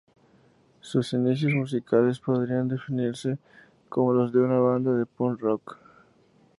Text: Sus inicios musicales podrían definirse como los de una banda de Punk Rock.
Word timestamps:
Sus 0.79 1.13
inicios 1.13 1.53
musicales 1.53 2.19
podrían 2.19 2.67
definirse 2.67 3.37
como 3.87 4.13
los 4.13 4.33
de 4.33 4.39
una 4.39 4.57
banda 4.57 4.91
de 4.95 5.05
Punk 5.05 5.39
Rock. 5.41 5.77